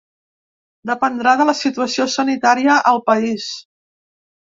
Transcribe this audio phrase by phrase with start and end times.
[0.91, 3.51] Dependrà de la situació sanitària al país.